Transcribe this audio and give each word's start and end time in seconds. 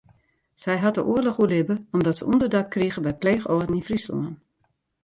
Sy 0.61 0.75
hat 0.83 0.95
de 0.97 1.03
oarloch 1.11 1.39
oerlibbe 1.41 1.75
omdat 1.95 2.17
se 2.17 2.23
ûnderdak 2.31 2.67
krige 2.73 2.99
by 3.05 3.13
pleechâlden 3.21 3.73
yn 3.77 3.85
Fryslân. 3.87 4.27